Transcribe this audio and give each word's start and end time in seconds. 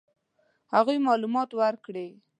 هغوی 0.75 0.97
معلومات 1.07 1.49
ورکړي. 1.59 2.07